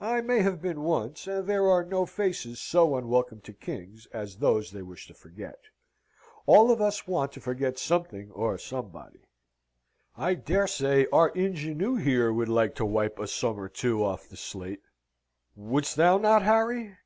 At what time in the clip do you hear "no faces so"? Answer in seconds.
1.84-2.96